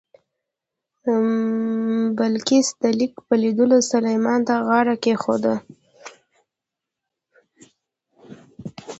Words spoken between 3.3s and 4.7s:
لیدلو سلیمان ته